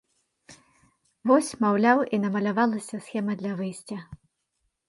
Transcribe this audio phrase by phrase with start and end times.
[1.31, 3.97] Вось, маўляў, і намалявалася схема для выйсця.